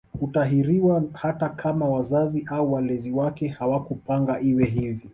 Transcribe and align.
Hutahiriwa 0.19 1.03
hata 1.13 1.49
kama 1.49 1.89
wazazi 1.89 2.43
au 2.47 2.73
walezi 2.73 3.11
wake 3.11 3.47
hawakupanga 3.47 4.39
iwe 4.41 4.65
hivyo 4.65 5.09